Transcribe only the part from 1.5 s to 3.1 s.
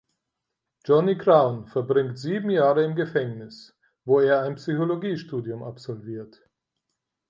verbringt sieben Jahre im